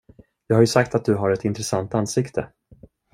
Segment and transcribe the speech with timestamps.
[0.47, 2.51] Jag har ju sagt att du har ett intressant ansikte.